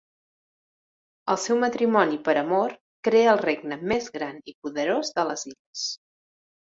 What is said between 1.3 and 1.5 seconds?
El